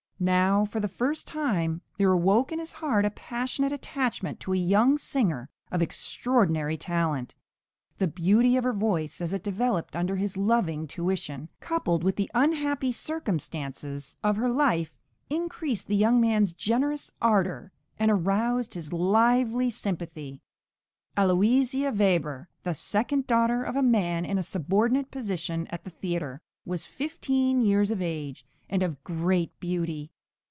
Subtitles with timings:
[0.23, 4.55] Now, for the first time, there awoke in his heart a passionate attachment to a
[4.55, 7.33] young singer of extraordinary talent;
[7.97, 12.29] the beauty of her voice as it developed under his loving tuition, coupled with the
[12.35, 14.91] unhappy circumstances of her life,
[15.31, 20.43] increased the young man's generous ardour, and aroused his lively sympathy.
[21.17, 26.41] Aloysia Weber, the second daughter of a man in a subordinate position at the theatre,
[26.63, 27.57] was fifteen {MDLLE.
[27.57, 30.09] WEBER.} (417) years of age, and of great beauty.